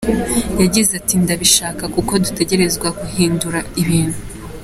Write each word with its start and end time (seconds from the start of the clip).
Yagize 0.61 0.91
ati: 0.99 1.15
"Ndabishaka 1.23 1.83
kuko 1.95 2.11
dutegerezwa 2.23 2.87
guhindura 2.99 3.59
ibintu. 3.81 4.19